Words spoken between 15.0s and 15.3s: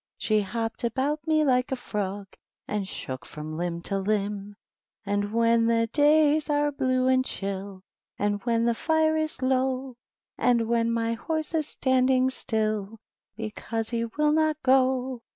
THE WHITE KNIGHT.